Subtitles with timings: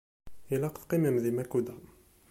[0.53, 1.75] Ilaq teqqimem di Makuda.